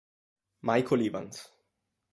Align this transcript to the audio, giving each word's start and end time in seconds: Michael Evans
Michael 0.63 1.05
Evans 1.05 1.45